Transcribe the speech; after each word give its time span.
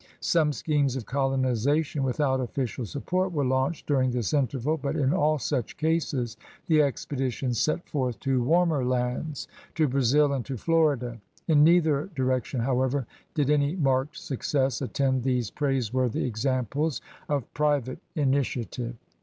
Some 0.19 0.51
schemes 0.51 0.95
of 0.95 1.05
colonization, 1.05 2.01
without 2.01 2.39
official 2.41 2.87
sup 2.87 3.05
port, 3.05 3.31
were 3.33 3.45
launched 3.45 3.85
during 3.85 4.09
this 4.09 4.33
interval; 4.33 4.75
but 4.75 4.95
in 4.95 5.13
all 5.13 5.37
such 5.37 5.77
cases 5.77 6.37
the 6.65 6.81
expeditions 6.81 7.59
set 7.59 7.87
forth 7.87 8.19
to 8.21 8.41
warmer 8.41 8.81
A 8.81 8.83
VOYAGEUR 8.83 8.95
OP 8.95 8.99
BRITTANY 8.99 9.11
81 9.19 9.23
lands, 9.25 9.47
to 9.75 9.87
Brazil 9.87 10.33
and 10.33 10.45
to 10.47 10.57
Florida. 10.57 11.21
In 11.47 11.63
neither 11.63 12.09
direc 12.15 12.45
tion, 12.45 12.61
however, 12.61 13.05
did 13.35 13.51
any 13.51 13.75
marked 13.75 14.17
success 14.17 14.81
attend 14.81 15.21
these 15.21 15.51
praiseworthy 15.51 16.25
examples 16.25 16.99
of 17.29 17.53
private 17.53 17.99
initiative. 18.15 18.95